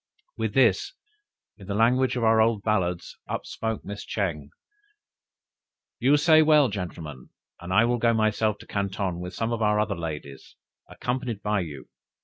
With 0.35 0.55
this, 0.55 0.93
in 1.57 1.67
the 1.67 1.75
language 1.75 2.15
of 2.15 2.23
our 2.23 2.41
old 2.41 2.63
ballads, 2.63 3.19
upspoke 3.29 3.83
Mrs. 3.83 4.07
Ching. 4.07 4.49
"You 5.99 6.17
say 6.17 6.41
well, 6.41 6.69
gentlemen! 6.69 7.29
and 7.59 7.71
I 7.71 7.85
will 7.85 7.99
go 7.99 8.11
myself 8.11 8.57
to 8.61 8.65
Canton 8.65 9.19
with 9.19 9.35
some 9.35 9.53
other 9.53 9.79
of 9.79 9.91
our 9.91 9.95
ladies, 9.95 10.55
accompanied 10.89 11.43
by 11.43 11.59
you!" 11.59 11.87